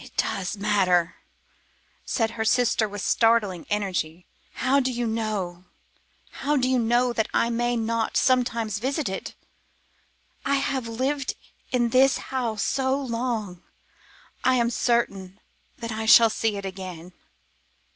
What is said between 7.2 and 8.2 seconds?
I may not